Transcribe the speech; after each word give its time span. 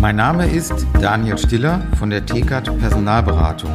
Mein 0.00 0.16
Name 0.16 0.50
ist 0.50 0.72
Daniel 0.94 1.36
Stiller 1.36 1.86
von 1.98 2.08
der 2.08 2.24
TKAT 2.24 2.78
Personalberatung. 2.78 3.70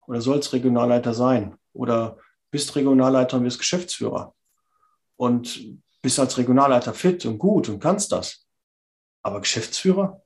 oder 0.06 0.20
sollst 0.20 0.52
Regionalleiter 0.52 1.14
sein 1.14 1.58
oder 1.72 2.18
bist 2.50 2.74
Regionalleiter 2.76 3.36
und 3.36 3.44
wirst 3.44 3.58
Geschäftsführer 3.58 4.34
und 5.16 5.80
bist 6.02 6.18
als 6.18 6.38
Regionalleiter 6.38 6.94
fit 6.94 7.26
und 7.26 7.38
gut 7.38 7.68
und 7.68 7.80
kannst 7.80 8.12
das. 8.12 8.46
Aber 9.22 9.40
Geschäftsführer? 9.40 10.22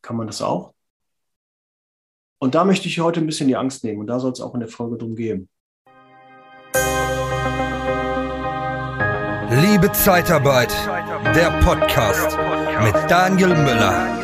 Kann 0.00 0.16
man 0.16 0.26
das 0.26 0.42
auch? 0.42 0.74
Und 2.38 2.56
da 2.56 2.64
möchte 2.64 2.88
ich 2.88 2.98
heute 2.98 3.20
ein 3.20 3.26
bisschen 3.26 3.46
die 3.46 3.56
Angst 3.56 3.84
nehmen 3.84 4.00
und 4.00 4.08
da 4.08 4.18
soll 4.18 4.32
es 4.32 4.40
auch 4.40 4.54
in 4.54 4.60
der 4.60 4.68
Folge 4.68 4.98
drum 4.98 5.14
gehen. 5.14 5.48
Liebe 9.60 9.92
Zeitarbeit, 9.92 10.72
der 11.36 11.50
Podcast 11.60 12.36
mit 12.82 12.94
Daniel 13.08 13.50
Müller. 13.50 14.21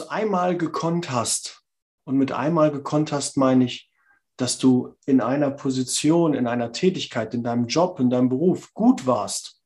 Es 0.00 0.08
einmal 0.08 0.56
gekonnt 0.56 1.10
hast, 1.10 1.66
und 2.06 2.16
mit 2.18 2.32
einmal 2.32 2.70
gekonnt 2.70 3.12
hast 3.12 3.36
meine 3.36 3.64
ich, 3.64 3.90
dass 4.36 4.58
du 4.58 4.94
in 5.06 5.20
einer 5.20 5.50
Position, 5.50 6.34
in 6.34 6.46
einer 6.46 6.72
Tätigkeit, 6.72 7.34
in 7.34 7.42
deinem 7.42 7.66
Job, 7.66 7.98
in 7.98 8.10
deinem 8.10 8.28
Beruf 8.28 8.72
gut 8.74 9.06
warst, 9.06 9.60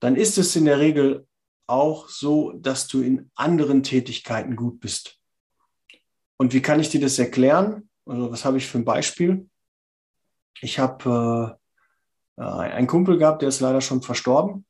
dann 0.00 0.16
ist 0.16 0.38
es 0.38 0.56
in 0.56 0.64
der 0.64 0.80
Regel 0.80 1.26
auch 1.66 2.08
so, 2.08 2.52
dass 2.52 2.88
du 2.88 3.00
in 3.00 3.30
anderen 3.34 3.82
Tätigkeiten 3.82 4.56
gut 4.56 4.80
bist. 4.80 5.20
Und 6.36 6.52
wie 6.52 6.62
kann 6.62 6.80
ich 6.80 6.88
dir 6.88 7.00
das 7.00 7.18
erklären? 7.18 7.88
Also 8.06 8.32
was 8.32 8.44
habe 8.44 8.56
ich 8.56 8.66
für 8.66 8.78
ein 8.78 8.84
Beispiel? 8.84 9.48
Ich 10.62 10.78
habe 10.78 11.58
äh, 12.36 12.42
einen 12.42 12.86
Kumpel 12.88 13.18
gehabt, 13.18 13.42
der 13.42 13.50
ist 13.50 13.60
leider 13.60 13.82
schon 13.82 14.02
verstorben, 14.02 14.64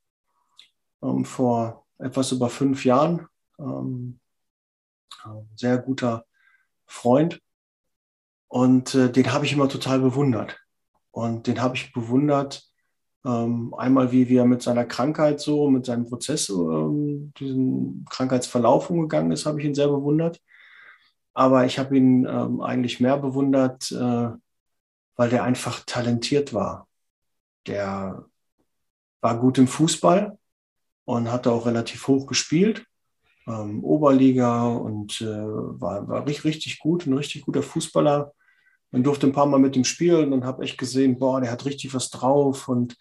ähm, 1.03 1.25
vor 1.25 1.87
etwas 1.99 2.33
über 2.33 2.51
fünf 2.51 2.85
Jahren 2.85 3.27
ähm, 3.61 4.21
sehr 5.57 5.79
guter 5.79 6.25
Freund. 6.87 7.41
Und 8.49 8.95
äh, 8.95 9.11
den 9.11 9.33
habe 9.33 9.45
ich 9.45 9.53
immer 9.53 9.69
total 9.69 10.01
bewundert. 10.01 10.59
Und 11.13 11.47
den 11.47 11.61
habe 11.61 11.77
ich 11.77 11.93
bewundert, 11.93 12.65
ähm, 13.25 13.75
einmal 13.75 14.13
wie, 14.13 14.29
wie 14.29 14.37
er 14.37 14.47
mit 14.47 14.63
seiner 14.63 14.85
Krankheit 14.85 15.41
so, 15.41 15.71
mit 15.71 15.87
seinem 15.87 16.07
Prozess, 16.07 16.49
ähm, 16.49 17.33
diesen 17.39 18.05
Krankheitsverlauf 18.11 18.91
umgegangen 18.91 19.33
ist, 19.33 19.47
habe 19.47 19.61
ich 19.61 19.67
ihn 19.67 19.75
sehr 19.75 19.89
bewundert. 19.89 20.41
Aber 21.33 21.65
ich 21.65 21.79
habe 21.79 21.97
ihn 21.97 22.27
ähm, 22.27 22.61
eigentlich 22.61 22.99
mehr 23.01 23.19
bewundert, 23.19 23.93
äh, 23.93 24.31
weil 25.17 25.31
der 25.31 25.45
einfach 25.45 25.85
talentiert 25.87 26.55
war. 26.55 26.89
Der 27.67 28.25
war 29.21 29.39
gut 29.39 29.59
im 29.59 29.69
Fußball 29.69 30.39
und 31.05 31.31
hat 31.31 31.47
auch 31.47 31.67
relativ 31.67 32.09
hoch 32.09 32.27
gespielt 32.27 32.87
ähm, 33.47 33.85
Oberliga 33.85 34.67
und 34.67 35.21
äh, 35.21 35.27
war, 35.27 36.09
war 36.09 36.27
richtig, 36.27 36.45
richtig 36.45 36.79
gut, 36.79 37.07
ein 37.07 37.15
richtig 37.15 37.43
guter 37.43 37.63
Fußballer. 37.63 38.33
Man 38.91 39.03
durfte 39.03 39.27
ein 39.27 39.33
paar 39.33 39.47
Mal 39.47 39.59
mit 39.59 39.77
ihm 39.77 39.85
spielen 39.85 40.33
und 40.33 40.45
habe 40.45 40.65
echt 40.65 40.79
gesehen, 40.79 41.19
boah, 41.19 41.41
der 41.41 41.51
hat 41.51 41.65
richtig 41.65 41.95
was 41.95 42.11
drauf 42.11 42.69
und 42.69 42.97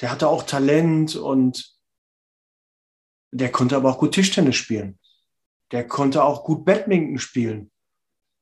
der 0.00 0.10
hatte 0.10 0.28
auch 0.28 0.42
Talent 0.42 1.16
und 1.16 1.74
der 3.32 3.50
konnte 3.50 3.76
aber 3.76 3.90
auch 3.90 3.98
gut 3.98 4.14
Tischtennis 4.14 4.56
spielen. 4.56 4.98
Der 5.72 5.86
konnte 5.86 6.22
auch 6.22 6.44
gut 6.44 6.64
Badminton 6.64 7.18
spielen. 7.18 7.70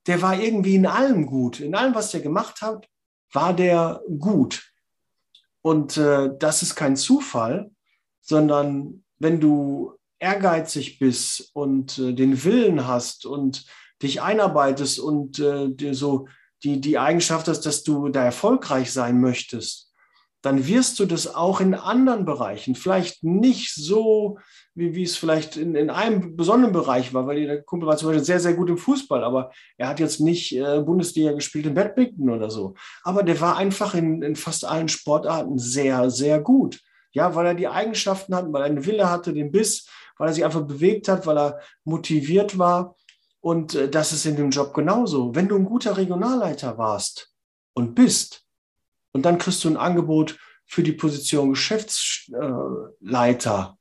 Der 0.07 0.21
war 0.21 0.39
irgendwie 0.39 0.75
in 0.75 0.87
allem 0.87 1.27
gut. 1.27 1.61
In 1.61 1.75
allem, 1.75 1.95
was 1.95 2.11
der 2.11 2.21
gemacht 2.21 2.61
hat, 2.61 2.89
war 3.33 3.55
der 3.55 4.03
gut. 4.19 4.73
Und 5.63 5.97
äh, 5.97 6.31
das 6.39 6.63
ist 6.63 6.75
kein 6.75 6.97
Zufall, 6.97 7.71
sondern 8.21 9.05
wenn 9.19 9.41
du 9.41 9.95
ehrgeizig 10.23 10.99
bist 10.99 11.51
und 11.53 11.99
äh, 11.99 12.15
den 12.15 12.45
Willen 12.45 12.87
hast 12.87 13.27
und 13.27 13.67
dich 14.03 14.23
einarbeitest 14.23 15.01
und 15.01 15.39
äh, 15.41 15.69
dir 15.69 15.95
so 15.95 16.29
die, 16.63 16.81
die 16.81 16.99
Eigenschaft 16.99 17.49
hast, 17.49 17.67
dass 17.67 17.83
du 17.83 18.09
da 18.09 18.25
erfolgreich 18.25 18.93
sein 18.93 19.21
möchtest, 19.21 19.93
dann 20.41 20.67
wirst 20.67 20.99
du 21.01 21.07
das 21.07 21.35
auch 21.35 21.61
in 21.61 21.75
anderen 21.75 22.25
Bereichen, 22.25 22.77
vielleicht 22.77 23.25
nicht 23.25 23.75
so, 23.75 24.39
wie, 24.75 24.95
wie 24.95 25.03
es 25.03 25.17
vielleicht 25.17 25.57
in, 25.57 25.75
in 25.75 25.91
einem 25.91 26.37
besonderen 26.37 26.73
Bereich 26.73 27.13
war, 27.15 27.27
weil 27.27 27.45
der 27.45 27.63
Kumpel 27.63 27.89
war 27.89 27.97
zum 27.97 28.09
Beispiel 28.09 28.25
sehr, 28.25 28.41
sehr 28.41 28.55
gut 28.55 28.71
im 28.71 28.79
Fußball, 28.79 29.25
aber 29.25 29.51
er 29.77 29.89
hat 29.89 29.99
jetzt 29.99 30.21
nicht 30.21 30.57
äh, 30.57 30.81
Bundesliga 30.81 31.33
gespielt 31.33 31.67
im 31.67 31.75
Badminton 31.75 32.31
oder 32.31 32.51
so. 32.51 32.75
Aber 33.03 33.25
der 33.25 33.41
war 33.41 33.57
einfach 33.57 33.95
in, 33.95 34.23
in 34.23 34.37
fast 34.37 34.65
allen 34.65 34.89
Sportarten 34.89 35.59
sehr, 35.59 36.11
sehr 36.11 36.41
gut. 36.41 36.81
Ja, 37.13 37.35
weil 37.35 37.47
er 37.47 37.55
die 37.55 37.69
Eigenschaften 37.69 38.35
hat, 38.35 38.53
weil 38.53 38.63
er 38.63 38.67
eine 38.67 38.85
Wille 38.85 39.11
hatte, 39.11 39.33
den 39.33 39.53
Biss, 39.53 39.89
weil 40.19 40.29
er 40.29 40.35
sich 40.35 40.45
einfach 40.45 40.63
bewegt 40.63 41.09
hat, 41.09 41.27
weil 41.27 41.39
er 41.39 41.61
motiviert 41.85 42.59
war. 42.59 42.97
Und 43.41 43.75
äh, 43.75 43.89
das 43.89 44.13
ist 44.13 44.27
in 44.27 44.37
dem 44.37 44.51
Job 44.51 44.75
genauso. 44.75 45.35
Wenn 45.35 45.49
du 45.49 45.57
ein 45.57 45.65
guter 45.65 45.97
Regionalleiter 45.97 46.77
warst 46.79 47.33
und 47.75 47.95
bist, 47.95 48.45
und 49.13 49.27
dann 49.27 49.39
kriegst 49.39 49.63
du 49.65 49.69
ein 49.69 49.77
Angebot 49.77 50.39
für 50.65 50.83
die 50.83 50.93
Position 50.93 51.51
Geschäftsleiter, 51.51 53.77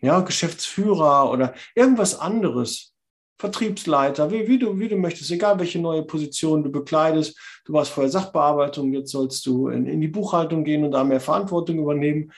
ja, 0.00 0.20
Geschäftsführer 0.20 1.30
oder 1.30 1.54
irgendwas 1.74 2.18
anderes, 2.18 2.94
Vertriebsleiter, 3.38 4.30
wie, 4.30 4.46
wie, 4.46 4.58
du, 4.58 4.78
wie 4.78 4.88
du 4.88 4.96
möchtest, 4.96 5.30
egal 5.30 5.58
welche 5.58 5.78
neue 5.78 6.02
Position 6.02 6.62
du 6.62 6.70
bekleidest. 6.70 7.38
Du 7.64 7.72
warst 7.72 7.90
vorher 7.90 8.10
Sachbearbeitung, 8.10 8.92
jetzt 8.92 9.10
sollst 9.10 9.46
du 9.46 9.68
in, 9.68 9.86
in 9.86 10.00
die 10.00 10.08
Buchhaltung 10.08 10.64
gehen 10.64 10.84
und 10.84 10.92
da 10.92 11.04
mehr 11.04 11.20
Verantwortung 11.20 11.78
übernehmen. 11.78 12.32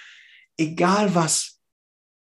Egal 0.57 1.15
was, 1.15 1.61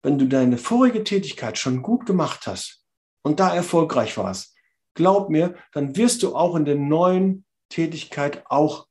wenn 0.03 0.17
du 0.17 0.27
deine 0.27 0.57
vorige 0.57 1.03
Tätigkeit 1.03 1.57
schon 1.57 1.81
gut 1.81 2.05
gemacht 2.05 2.47
hast 2.47 2.83
und 3.23 3.39
da 3.39 3.53
erfolgreich 3.53 4.17
warst, 4.17 4.55
glaub 4.93 5.29
mir, 5.29 5.55
dann 5.73 5.95
wirst 5.95 6.23
du 6.23 6.35
auch 6.35 6.55
in 6.55 6.65
der 6.65 6.75
neuen 6.75 7.45
Tätigkeit 7.69 8.43
auch 8.49 8.87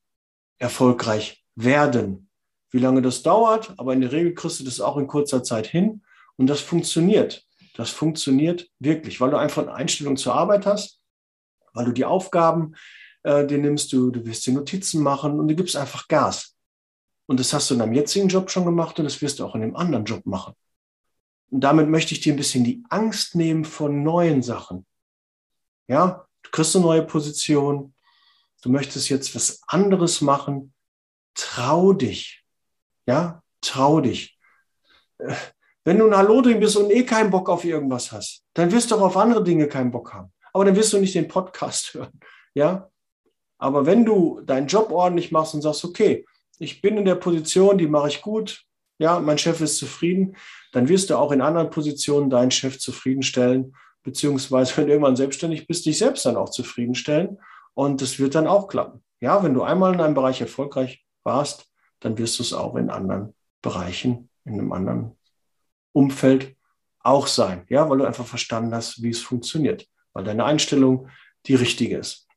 erfolgreich 0.59 1.45
werden. 1.55 2.31
Wie 2.71 2.79
lange 2.79 3.03
das 3.03 3.23
dauert, 3.23 3.75
aber 3.79 3.93
in 3.93 4.01
der 4.01 4.13
Regel 4.13 4.35
kriegst 4.35 4.61
du 4.61 4.65
das 4.65 4.81
auch 4.81 4.97
in 4.97 5.07
kurzer 5.07 5.43
Zeit 5.43 5.67
hin 5.67 6.03
und 6.37 6.47
das 6.49 6.61
funktioniert. 6.61 7.47
Das 7.75 7.91
funktioniert 7.91 8.71
wirklich, 8.79 9.21
weil 9.21 9.31
du 9.31 9.39
einfach 9.39 9.63
eine 9.63 9.75
Einstellung 9.75 10.17
zur 10.17 10.35
Arbeit 10.35 10.67
hast, 10.67 11.01
weil 11.75 11.85
du 11.85 11.93
die 11.93 12.05
Aufgaben 12.05 12.75
äh, 13.23 13.47
dir 13.47 13.59
nimmst, 13.59 13.93
du, 13.93 14.11
du 14.11 14.25
wirst 14.25 14.47
die 14.47 14.53
Notizen 14.53 15.03
machen 15.03 15.39
und 15.39 15.49
du 15.49 15.55
gibst 15.55 15.77
einfach 15.77 16.09
Gas. 16.09 16.56
Und 17.27 17.41
das 17.41 17.53
hast 17.53 17.71
du 17.71 17.75
in 17.75 17.81
deinem 17.81 17.93
jetzigen 17.93 18.29
Job 18.29 18.51
schon 18.51 18.65
gemacht 18.65 18.99
und 18.99 19.05
das 19.05 19.21
wirst 19.21 19.39
du 19.39 19.45
auch 19.45 19.55
in 19.55 19.61
dem 19.61 19.77
anderen 19.77 20.05
Job 20.05 20.25
machen. 20.27 20.55
Und 21.51 21.61
damit 21.61 21.89
möchte 21.89 22.13
ich 22.13 22.21
dir 22.21 22.33
ein 22.33 22.37
bisschen 22.37 22.65
die 22.65 22.85
Angst 22.89 23.35
nehmen 23.35 23.65
von 23.65 24.03
neuen 24.03 24.43
Sachen. 24.43 24.87
Ja, 25.89 26.27
du 26.43 26.51
kriegst 26.51 26.75
eine 26.75 26.85
neue 26.85 27.03
Position, 27.03 27.95
du 28.63 28.71
möchtest 28.71 29.09
jetzt 29.09 29.35
was 29.35 29.61
anderes 29.67 30.21
machen, 30.21 30.73
trau 31.35 31.93
dich. 31.93 32.45
Ja, 33.07 33.43
trau 33.61 34.01
dich. 34.01 34.39
Wenn 35.85 35.99
du 35.99 36.07
ein 36.07 36.17
Hallodring 36.17 36.59
bist 36.59 36.77
und 36.77 36.91
eh 36.91 37.05
keinen 37.05 37.31
Bock 37.31 37.49
auf 37.49 37.65
irgendwas 37.65 38.11
hast, 38.11 38.45
dann 38.55 38.73
wirst 38.73 38.91
du 38.91 38.97
auch 38.97 39.03
auf 39.03 39.17
andere 39.17 39.45
Dinge 39.45 39.69
keinen 39.69 39.93
Bock 39.93 40.13
haben. 40.13 40.33
Aber 40.53 40.65
dann 40.65 40.75
wirst 40.75 40.93
du 40.93 40.99
nicht 40.99 41.15
den 41.15 41.29
Podcast 41.29 41.95
hören. 41.95 42.19
Ja, 42.55 42.91
aber 43.59 43.87
wenn 43.87 44.05
du 44.05 44.41
deinen 44.41 44.67
Job 44.67 44.91
ordentlich 44.91 45.31
machst 45.31 45.55
und 45.55 45.63
sagst, 45.63 45.85
okay, 45.85 46.27
ich 46.59 46.81
bin 46.81 46.97
in 46.97 47.05
der 47.05 47.17
Position, 47.17 47.79
die 47.79 47.89
mache 47.89 48.09
ich 48.09 48.23
gut, 48.23 48.63
ja, 48.99 49.21
mein 49.21 49.39
Chef 49.39 49.61
ist 49.61 49.77
zufrieden, 49.79 50.37
dann 50.73 50.89
wirst 50.89 51.11
du 51.11 51.17
auch 51.17 51.33
in 51.33 51.43
anderen 51.43 51.71
Positionen 51.71 52.31
deinen 52.31 52.51
Chef 52.51 52.79
zufriedenstellen 52.79 53.75
beziehungsweise 54.07 54.77
wenn 54.77 54.87
du 54.87 54.93
irgendwann 54.93 55.17
selbstständig 55.17 55.67
bist, 55.67 55.85
dich 55.85 55.99
selbst 55.99 56.25
dann 56.25 56.37
auch 56.37 56.51
zufriedenstellen. 56.51 57.39
Und 57.75 58.01
das 58.01 58.21
wird 58.21 58.37
dann 58.37 58.47
auch 58.47 58.69
klappen. 58.69 59.03
Ja, 59.21 59.43
wenn 59.43 59.53
du 59.53 59.65
einmal 59.65 59.93
in 59.93 60.01
einem 60.01 60.15
Bereich 60.15 60.41
erfolgreich 60.41 61.05
warst, 61.25 61.67
dann 61.99 62.17
wirst 62.17 62.39
du 62.39 62.45
es 62.45 62.53
auch 62.53 62.77
in 62.77 62.89
anderen 62.89 63.35
Bereichen, 63.63 64.31
in 64.45 64.55
einem 64.55 64.73
anderen 64.73 65.17
Umfeld 65.93 66.55
auch 67.01 67.27
sein. 67.27 67.65
Ja, 67.69 67.91
weil 67.91 67.99
du 67.99 68.05
einfach 68.05 68.27
verstanden 68.27 68.73
hast, 68.73 69.03
wie 69.03 69.11
es 69.11 69.21
funktioniert, 69.21 69.89
weil 70.13 70.23
deine 70.23 70.45
Einstellung 70.45 71.09
die 71.47 71.57
richtige 71.57 71.99
ist. 71.99 72.29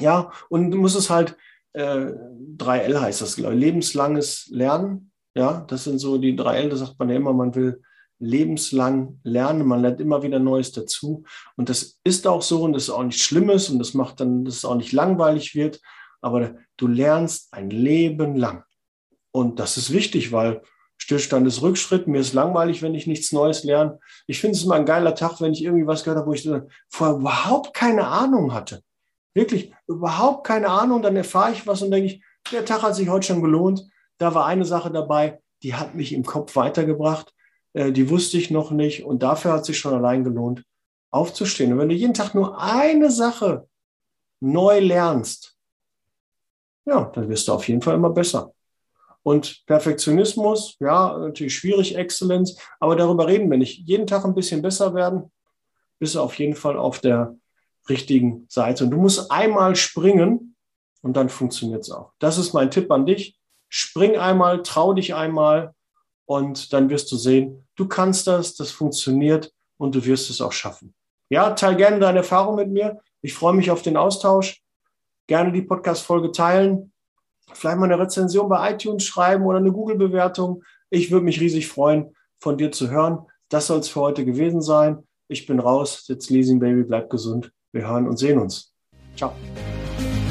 Ja, 0.00 0.32
und 0.48 0.72
du 0.72 0.76
musst 0.76 0.96
es 0.96 1.08
halt, 1.08 1.36
äh, 1.76 2.12
3L 2.56 3.00
heißt 3.00 3.20
das, 3.20 3.36
lebenslanges 3.36 4.48
Lernen. 4.50 5.12
Ja, 5.34 5.64
das 5.68 5.84
sind 5.84 5.98
so 5.98 6.16
die 6.16 6.36
3L, 6.36 6.70
da 6.70 6.76
sagt 6.76 6.98
man 6.98 7.10
ja 7.10 7.16
immer, 7.16 7.34
man 7.34 7.54
will 7.54 7.82
lebenslang 8.18 9.20
lernen, 9.22 9.66
man 9.66 9.82
lernt 9.82 10.00
immer 10.00 10.22
wieder 10.22 10.38
Neues 10.38 10.72
dazu. 10.72 11.24
Und 11.56 11.68
das 11.68 11.98
ist 12.02 12.26
auch 12.26 12.40
so 12.40 12.62
und 12.62 12.72
das 12.72 12.84
ist 12.84 12.90
auch 12.90 13.02
nichts 13.02 13.20
Schlimmes 13.20 13.68
und 13.68 13.78
das 13.78 13.92
macht 13.92 14.20
dann, 14.20 14.46
dass 14.46 14.56
es 14.56 14.64
auch 14.64 14.76
nicht 14.76 14.92
langweilig 14.92 15.54
wird, 15.54 15.80
aber 16.22 16.54
du 16.78 16.86
lernst 16.86 17.52
ein 17.52 17.68
Leben 17.68 18.34
lang. 18.34 18.64
Und 19.30 19.60
das 19.60 19.76
ist 19.76 19.92
wichtig, 19.92 20.32
weil 20.32 20.62
Stillstand 20.96 21.46
ist 21.46 21.60
Rückschritt. 21.60 22.08
Mir 22.08 22.20
ist 22.20 22.32
langweilig, 22.32 22.80
wenn 22.80 22.94
ich 22.94 23.06
nichts 23.06 23.32
Neues 23.32 23.64
lerne. 23.64 23.98
Ich 24.26 24.40
finde 24.40 24.56
es 24.56 24.64
immer 24.64 24.76
ein 24.76 24.86
geiler 24.86 25.14
Tag, 25.14 25.42
wenn 25.42 25.52
ich 25.52 25.62
irgendwie 25.62 25.86
was 25.86 26.04
gehört 26.04 26.20
habe, 26.20 26.28
wo 26.28 26.32
ich 26.32 26.48
vorher 26.88 27.16
überhaupt 27.16 27.74
keine 27.74 28.06
Ahnung 28.06 28.54
hatte. 28.54 28.82
Wirklich 29.36 29.74
überhaupt 29.86 30.46
keine 30.46 30.70
Ahnung. 30.70 31.02
Dann 31.02 31.14
erfahre 31.14 31.52
ich 31.52 31.66
was 31.66 31.82
und 31.82 31.90
denke 31.90 32.06
ich, 32.06 32.22
der 32.50 32.64
Tag 32.64 32.82
hat 32.82 32.96
sich 32.96 33.10
heute 33.10 33.26
schon 33.26 33.42
gelohnt. 33.42 33.84
Da 34.16 34.34
war 34.34 34.46
eine 34.46 34.64
Sache 34.64 34.90
dabei, 34.90 35.40
die 35.62 35.74
hat 35.74 35.94
mich 35.94 36.14
im 36.14 36.24
Kopf 36.24 36.56
weitergebracht. 36.56 37.34
Äh, 37.74 37.92
die 37.92 38.08
wusste 38.08 38.38
ich 38.38 38.50
noch 38.50 38.70
nicht. 38.70 39.04
Und 39.04 39.22
dafür 39.22 39.52
hat 39.52 39.66
sich 39.66 39.78
schon 39.78 39.92
allein 39.92 40.24
gelohnt, 40.24 40.64
aufzustehen. 41.10 41.70
Und 41.74 41.80
wenn 41.80 41.90
du 41.90 41.94
jeden 41.94 42.14
Tag 42.14 42.34
nur 42.34 42.58
eine 42.58 43.10
Sache 43.10 43.68
neu 44.40 44.80
lernst, 44.80 45.54
ja, 46.86 47.04
dann 47.04 47.28
wirst 47.28 47.46
du 47.46 47.52
auf 47.52 47.68
jeden 47.68 47.82
Fall 47.82 47.94
immer 47.94 48.10
besser. 48.10 48.54
Und 49.22 49.66
Perfektionismus, 49.66 50.76
ja, 50.80 51.18
natürlich 51.18 51.56
schwierig, 51.56 51.94
Exzellenz, 51.94 52.58
aber 52.80 52.96
darüber 52.96 53.26
reden 53.26 53.50
wir 53.50 53.58
nicht. 53.58 53.86
Jeden 53.86 54.06
Tag 54.06 54.24
ein 54.24 54.34
bisschen 54.34 54.62
besser 54.62 54.94
werden, 54.94 55.30
bist 55.98 56.14
du 56.14 56.20
auf 56.20 56.38
jeden 56.38 56.54
Fall 56.54 56.78
auf 56.78 57.00
der 57.00 57.36
richtigen 57.88 58.46
Seite. 58.48 58.84
Und 58.84 58.90
du 58.90 58.98
musst 58.98 59.30
einmal 59.30 59.76
springen 59.76 60.56
und 61.02 61.16
dann 61.16 61.28
funktioniert 61.28 61.82
es 61.82 61.90
auch. 61.90 62.12
Das 62.18 62.38
ist 62.38 62.52
mein 62.52 62.70
Tipp 62.70 62.90
an 62.90 63.06
dich. 63.06 63.38
Spring 63.68 64.16
einmal, 64.16 64.62
trau 64.62 64.92
dich 64.92 65.14
einmal 65.14 65.74
und 66.24 66.72
dann 66.72 66.90
wirst 66.90 67.10
du 67.12 67.16
sehen, 67.16 67.66
du 67.76 67.86
kannst 67.86 68.26
das, 68.26 68.54
das 68.54 68.70
funktioniert 68.70 69.52
und 69.76 69.94
du 69.94 70.04
wirst 70.04 70.30
es 70.30 70.40
auch 70.40 70.52
schaffen. 70.52 70.94
Ja, 71.28 71.50
teil 71.50 71.76
gerne 71.76 71.98
deine 71.98 72.18
Erfahrung 72.18 72.56
mit 72.56 72.70
mir. 72.70 73.00
Ich 73.22 73.34
freue 73.34 73.54
mich 73.54 73.70
auf 73.70 73.82
den 73.82 73.96
Austausch. 73.96 74.62
Gerne 75.26 75.50
die 75.50 75.62
Podcast-Folge 75.62 76.30
teilen 76.30 76.92
vielleicht 77.52 77.78
mal 77.78 77.90
eine 77.90 77.98
Rezension 77.98 78.48
bei 78.48 78.72
iTunes 78.72 79.04
schreiben 79.04 79.44
oder 79.44 79.58
eine 79.58 79.72
Google-Bewertung. 79.72 80.62
Ich 80.90 81.10
würde 81.10 81.24
mich 81.24 81.40
riesig 81.40 81.68
freuen, 81.68 82.14
von 82.38 82.58
dir 82.58 82.72
zu 82.72 82.90
hören. 82.90 83.26
Das 83.48 83.68
soll 83.68 83.80
es 83.80 83.88
für 83.88 84.00
heute 84.00 84.24
gewesen 84.24 84.60
sein. 84.60 85.06
Ich 85.28 85.46
bin 85.46 85.60
raus. 85.60 86.04
Jetzt 86.08 86.30
Leasing 86.30 86.60
Baby, 86.60 86.84
bleib 86.84 87.10
gesund. 87.10 87.52
Wir 87.76 87.86
hören 87.86 88.08
und 88.08 88.16
sehen 88.16 88.38
uns. 88.38 88.72
Ciao. 89.18 89.32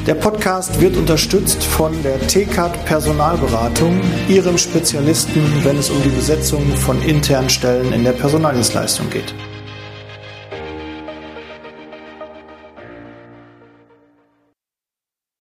Der 0.08 0.16
Podcast 0.16 0.82
wird 0.82 0.98
unterstützt 0.98 1.64
von 1.64 1.94
der 2.02 2.20
TCAT 2.28 2.86
Personalberatung, 2.86 4.02
ihrem 4.28 4.58
Spezialisten, 4.58 5.64
wenn 5.64 5.78
es 5.78 5.92
um 5.92 6.02
die 6.02 6.10
Besetzung 6.10 6.64
von 6.76 7.00
internen 7.04 7.50
Stellen 7.50 7.94
in 7.94 8.04
der 8.04 8.14
Personaldienstleistung 8.14 9.12
geht. 9.12 9.36